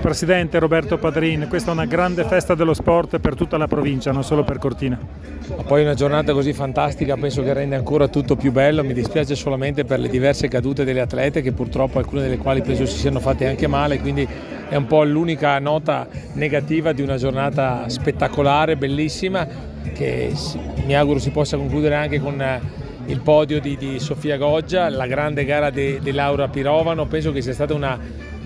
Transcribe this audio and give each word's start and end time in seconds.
Presidente 0.00 0.58
Roberto 0.58 0.98
Padrin, 0.98 1.46
questa 1.48 1.70
è 1.70 1.72
una 1.72 1.86
grande 1.86 2.24
festa 2.24 2.54
dello 2.54 2.74
sport 2.74 3.18
per 3.18 3.34
tutta 3.34 3.56
la 3.56 3.66
provincia, 3.66 4.12
non 4.12 4.22
solo 4.22 4.44
per 4.44 4.58
Cortina. 4.58 4.98
Ma 5.56 5.62
poi 5.62 5.82
una 5.82 5.94
giornata 5.94 6.32
così 6.32 6.52
fantastica 6.52 7.16
penso 7.16 7.42
che 7.42 7.52
rende 7.52 7.74
ancora 7.74 8.08
tutto 8.08 8.36
più 8.36 8.52
bello, 8.52 8.84
mi 8.84 8.92
dispiace 8.92 9.34
solamente 9.34 9.84
per 9.84 9.98
le 9.98 10.08
diverse 10.08 10.46
cadute 10.48 10.84
delle 10.84 11.00
atlete 11.00 11.42
che 11.42 11.52
purtroppo 11.52 11.98
alcune 11.98 12.22
delle 12.22 12.38
quali 12.38 12.62
penso 12.62 12.86
si 12.86 12.98
siano 12.98 13.18
fatte 13.18 13.48
anche 13.48 13.66
male, 13.66 13.98
quindi 13.98 14.26
è 14.68 14.76
un 14.76 14.86
po' 14.86 15.02
l'unica 15.04 15.58
nota 15.58 16.06
negativa 16.34 16.92
di 16.92 17.02
una 17.02 17.16
giornata 17.16 17.88
spettacolare, 17.88 18.76
bellissima, 18.76 19.46
che 19.92 20.32
mi 20.84 20.94
auguro 20.96 21.18
si 21.18 21.30
possa 21.30 21.56
concludere 21.56 21.96
anche 21.96 22.20
con 22.20 22.42
il 23.06 23.20
podio 23.20 23.60
di, 23.60 23.76
di 23.76 23.98
Sofia 23.98 24.36
Goggia, 24.36 24.88
la 24.88 25.06
grande 25.06 25.44
gara 25.44 25.70
di, 25.70 25.98
di 26.00 26.12
Laura 26.12 26.48
Pirovano, 26.48 27.06
penso 27.06 27.32
che 27.32 27.42
sia 27.42 27.52
stata 27.52 27.74
una, 27.74 27.98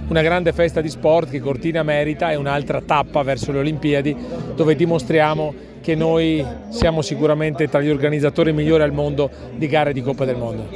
una 0.09 0.23
grande 0.23 0.53
festa 0.53 0.81
di 0.81 0.89
sport 0.89 1.31
che 1.31 1.41
Cortina 1.41 1.83
merita 1.83 2.31
e 2.31 2.37
un'altra 2.37 2.81
tappa 2.81 3.23
verso 3.23 3.53
le 3.53 3.59
Olimpiadi 3.59 4.17
dove 4.55 4.75
dimostriamo 4.75 5.67
che 5.81 5.95
noi 5.95 6.45
siamo 6.71 7.03
sicuramente 7.03 7.69
tra 7.69 7.81
gli 7.81 7.89
organizzatori 7.89 8.53
migliori 8.53 8.83
al 8.83 8.93
mondo 8.93 9.31
di 9.55 9.67
gare 9.69 9.93
di 9.93 10.03
Coppa 10.03 10.25
del 10.25 10.37
Mondo. 10.37 10.69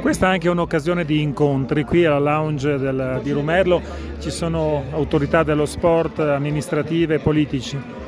Questa 0.00 0.26
è 0.26 0.30
anche 0.30 0.48
un'occasione 0.48 1.04
di 1.04 1.20
incontri, 1.20 1.84
qui 1.84 2.04
alla 2.04 2.18
lounge 2.18 2.78
del, 2.78 3.20
di 3.22 3.30
Rumerlo 3.32 3.80
ci 4.20 4.30
sono 4.30 4.84
autorità 4.92 5.42
dello 5.42 5.66
sport, 5.66 6.20
amministrative 6.20 7.16
e 7.16 7.18
politici. 7.18 8.03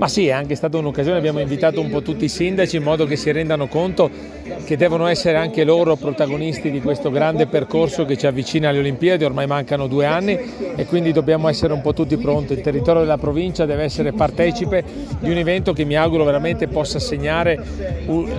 Ma 0.00 0.08
sì, 0.08 0.28
è 0.28 0.30
anche 0.30 0.54
stata 0.54 0.78
un'occasione, 0.78 1.18
abbiamo 1.18 1.40
invitato 1.40 1.78
un 1.78 1.90
po' 1.90 2.00
tutti 2.00 2.24
i 2.24 2.28
sindaci 2.30 2.76
in 2.76 2.82
modo 2.82 3.04
che 3.04 3.16
si 3.16 3.30
rendano 3.32 3.66
conto 3.66 4.10
che 4.64 4.78
devono 4.78 5.06
essere 5.06 5.36
anche 5.36 5.62
loro 5.62 5.94
protagonisti 5.94 6.70
di 6.70 6.80
questo 6.80 7.10
grande 7.10 7.46
percorso 7.46 8.06
che 8.06 8.16
ci 8.16 8.26
avvicina 8.26 8.70
alle 8.70 8.78
Olimpiadi, 8.78 9.24
ormai 9.24 9.46
mancano 9.46 9.86
due 9.88 10.06
anni 10.06 10.38
e 10.74 10.86
quindi 10.86 11.12
dobbiamo 11.12 11.48
essere 11.48 11.74
un 11.74 11.82
po' 11.82 11.92
tutti 11.92 12.16
pronti. 12.16 12.54
Il 12.54 12.62
territorio 12.62 13.02
della 13.02 13.18
provincia 13.18 13.66
deve 13.66 13.82
essere 13.82 14.12
partecipe 14.12 14.82
di 15.20 15.30
un 15.30 15.36
evento 15.36 15.74
che 15.74 15.84
mi 15.84 15.96
auguro 15.96 16.24
veramente 16.24 16.66
possa 16.66 16.98
segnare 16.98 17.62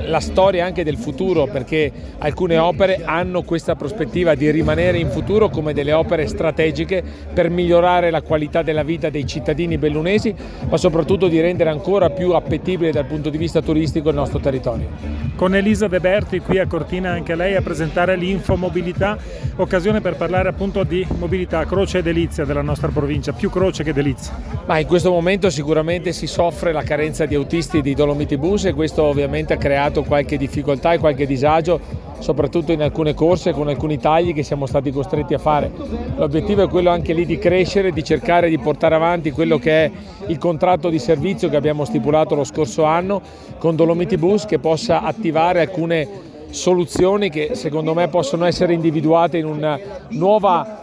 la 0.07 0.19
storia 0.19 0.65
anche 0.65 0.83
del 0.83 0.97
futuro 0.97 1.45
perché 1.45 1.91
alcune 2.17 2.57
opere 2.57 3.01
hanno 3.05 3.43
questa 3.43 3.75
prospettiva 3.75 4.33
di 4.33 4.49
rimanere 4.49 4.97
in 4.97 5.11
futuro 5.11 5.49
come 5.49 5.73
delle 5.73 5.93
opere 5.93 6.25
strategiche 6.25 7.03
per 7.31 7.51
migliorare 7.51 8.09
la 8.09 8.23
qualità 8.23 8.63
della 8.63 8.83
vita 8.83 9.11
dei 9.11 9.27
cittadini 9.27 9.77
bellunesi 9.77 10.33
ma 10.67 10.77
soprattutto 10.77 11.27
di 11.27 11.35
rendere 11.35 11.49
ancora 11.59 12.09
più 12.09 12.31
appetibile 12.31 12.91
dal 12.91 13.05
punto 13.05 13.29
di 13.29 13.37
vista 13.37 13.61
turistico 13.61 14.09
il 14.09 14.15
nostro 14.15 14.39
territorio. 14.39 14.87
Con 15.35 15.55
Elisa 15.55 15.87
De 15.87 15.99
Berti 15.99 16.39
qui 16.39 16.59
a 16.59 16.67
Cortina 16.67 17.11
anche 17.11 17.35
lei 17.35 17.55
a 17.55 17.61
presentare 17.61 18.15
l'Infomobilità, 18.15 19.17
occasione 19.55 19.99
per 19.99 20.15
parlare 20.15 20.49
appunto 20.49 20.83
di 20.83 21.05
mobilità, 21.17 21.65
croce 21.65 21.97
e 21.97 22.01
delizia 22.01 22.45
della 22.45 22.61
nostra 22.61 22.87
provincia, 22.87 23.33
più 23.33 23.49
croce 23.49 23.83
che 23.83 23.93
delizia. 23.93 24.33
Ma 24.65 24.79
in 24.79 24.87
questo 24.87 25.11
momento 25.11 25.49
sicuramente 25.49 26.11
si 26.13 26.27
soffre 26.27 26.71
la 26.71 26.83
carenza 26.83 27.25
di 27.25 27.35
autisti 27.35 27.81
di 27.81 27.93
Dolomiti 27.93 28.37
Bus 28.37 28.65
e 28.65 28.73
questo 28.73 29.03
ovviamente 29.03 29.53
ha 29.53 29.57
creato 29.57 30.03
qualche 30.03 30.37
difficoltà 30.37 30.93
e 30.93 30.99
qualche 30.99 31.25
disagio 31.25 32.10
soprattutto 32.21 32.71
in 32.71 32.81
alcune 32.81 33.13
corse 33.13 33.51
con 33.51 33.67
alcuni 33.67 33.97
tagli 33.99 34.33
che 34.33 34.43
siamo 34.43 34.65
stati 34.65 34.91
costretti 34.91 35.33
a 35.33 35.37
fare. 35.37 35.71
L'obiettivo 36.15 36.63
è 36.63 36.69
quello 36.69 36.89
anche 36.89 37.13
lì 37.13 37.25
di 37.25 37.37
crescere, 37.37 37.91
di 37.91 38.03
cercare 38.03 38.49
di 38.49 38.57
portare 38.57 38.95
avanti 38.95 39.31
quello 39.31 39.57
che 39.57 39.85
è 39.85 39.91
il 40.27 40.37
contratto 40.37 40.89
di 40.89 40.99
servizio 40.99 41.49
che 41.49 41.55
abbiamo 41.55 41.83
stipulato 41.83 42.35
lo 42.35 42.43
scorso 42.43 42.83
anno 42.83 43.21
con 43.57 43.75
Dolomiti 43.75 44.17
Bus 44.17 44.45
che 44.45 44.59
possa 44.59 45.01
attivare 45.01 45.61
alcune 45.61 46.29
soluzioni 46.51 47.29
che 47.29 47.51
secondo 47.53 47.93
me 47.93 48.07
possono 48.09 48.45
essere 48.45 48.73
individuate 48.73 49.37
in 49.37 49.45
una 49.45 49.79
nuova 50.09 50.80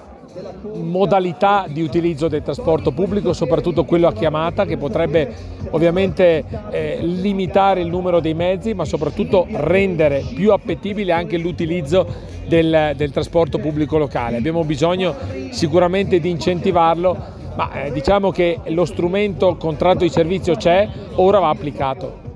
modalità 0.74 1.66
di 1.68 1.82
utilizzo 1.82 2.28
del 2.28 2.42
trasporto 2.42 2.92
pubblico, 2.92 3.32
soprattutto 3.32 3.84
quello 3.84 4.06
a 4.06 4.12
chiamata, 4.12 4.64
che 4.64 4.76
potrebbe 4.76 5.32
ovviamente 5.70 6.44
eh, 6.70 6.98
limitare 7.02 7.80
il 7.80 7.88
numero 7.88 8.20
dei 8.20 8.34
mezzi, 8.34 8.74
ma 8.74 8.84
soprattutto 8.84 9.46
rendere 9.50 10.24
più 10.34 10.52
appetibile 10.52 11.12
anche 11.12 11.36
l'utilizzo 11.36 12.06
del, 12.46 12.92
del 12.96 13.10
trasporto 13.10 13.58
pubblico 13.58 13.98
locale. 13.98 14.36
Abbiamo 14.36 14.64
bisogno 14.64 15.14
sicuramente 15.50 16.20
di 16.20 16.30
incentivarlo, 16.30 17.16
ma 17.54 17.84
eh, 17.84 17.92
diciamo 17.92 18.30
che 18.30 18.58
lo 18.66 18.84
strumento 18.84 19.56
contratto 19.56 20.04
di 20.04 20.10
servizio 20.10 20.54
c'è, 20.54 20.88
ora 21.14 21.38
va 21.38 21.48
applicato. 21.48 22.27